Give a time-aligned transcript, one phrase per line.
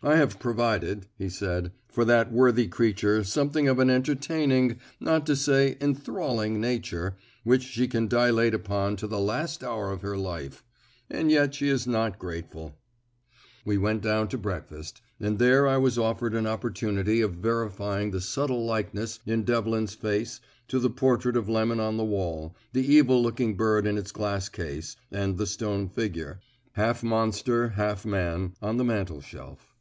[0.00, 5.34] "I have provided," he said, "for that worthy creature something of an entertaining, not to
[5.34, 10.62] say enthralling, nature, which she can dilate upon to the last hour of her life.
[11.10, 12.78] And yet she is not grateful."
[13.64, 18.20] We went down to breakfast, and there I was afforded an opportunity of verifying the
[18.20, 23.20] subtle likeness in Devlin's face to the portrait of Lemon on the wall, the evil
[23.20, 26.38] looking bird in its glass case, and the stone figure,
[26.74, 29.74] half monster, half man, on the mantelshelf.